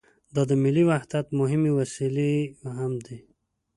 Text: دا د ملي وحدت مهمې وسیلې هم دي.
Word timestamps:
دا 0.35 0.41
د 0.49 0.51
ملي 0.63 0.83
وحدت 0.89 1.25
مهمې 1.39 1.71
وسیلې 1.79 2.33
هم 2.77 2.93
دي. 3.05 3.17